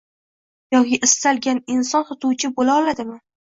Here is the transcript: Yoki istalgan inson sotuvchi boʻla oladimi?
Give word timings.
Yoki 0.75 0.99
istalgan 1.09 1.61
inson 1.75 2.09
sotuvchi 2.11 2.53
boʻla 2.59 2.81
oladimi? 2.83 3.23